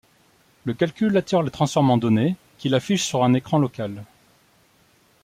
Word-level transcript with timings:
Le 0.65 0.73
calculateur 0.73 1.43
les 1.43 1.51
transforme 1.51 1.91
en 1.91 1.97
données 1.99 2.35
qu’il 2.57 2.73
affiche 2.73 3.03
sur 3.03 3.23
un 3.23 3.35
écran 3.35 3.59
local. 3.59 4.03